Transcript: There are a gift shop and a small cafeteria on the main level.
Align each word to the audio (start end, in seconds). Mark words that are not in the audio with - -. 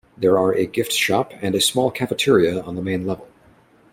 There 0.17 0.35
are 0.39 0.51
a 0.51 0.65
gift 0.65 0.93
shop 0.93 1.31
and 1.43 1.53
a 1.53 1.61
small 1.61 1.91
cafeteria 1.91 2.63
on 2.63 2.75
the 2.75 2.81
main 2.81 3.05
level. 3.05 3.27